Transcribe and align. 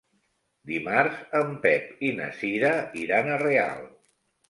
Dimarts 0.71 1.19
en 1.41 1.53
Pep 1.67 1.93
i 2.09 2.11
na 2.23 2.33
Cira 2.41 2.75
iran 3.07 3.33
a 3.37 3.41
Real. 3.47 3.89